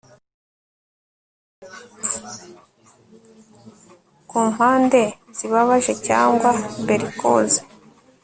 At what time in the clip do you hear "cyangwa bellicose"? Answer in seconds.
6.07-7.59